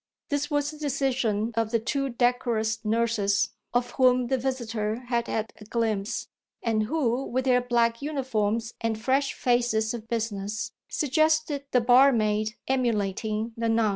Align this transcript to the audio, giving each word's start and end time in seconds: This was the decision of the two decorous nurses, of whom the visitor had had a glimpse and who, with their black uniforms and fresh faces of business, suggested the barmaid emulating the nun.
This 0.29 0.49
was 0.49 0.71
the 0.71 0.79
decision 0.79 1.51
of 1.53 1.69
the 1.69 1.77
two 1.79 2.09
decorous 2.09 2.83
nurses, 2.83 3.51
of 3.71 3.91
whom 3.91 4.29
the 4.29 4.37
visitor 4.39 4.95
had 5.09 5.27
had 5.27 5.53
a 5.59 5.65
glimpse 5.65 6.27
and 6.63 6.81
who, 6.87 7.25
with 7.25 7.45
their 7.45 7.61
black 7.61 8.01
uniforms 8.01 8.73
and 8.81 8.99
fresh 8.99 9.35
faces 9.35 9.93
of 9.93 10.07
business, 10.07 10.71
suggested 10.89 11.65
the 11.69 11.81
barmaid 11.81 12.55
emulating 12.67 13.53
the 13.55 13.69
nun. 13.69 13.89